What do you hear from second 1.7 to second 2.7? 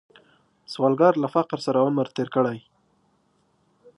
عمر تیر کړی